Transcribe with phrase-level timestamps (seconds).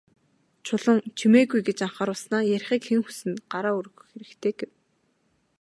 [0.65, 4.71] Чулуун «Чимээгүй» гэж анхааруулснаа "Ярихыг хэн хүснэ, гараа өргөх хэрэгтэй" гэв.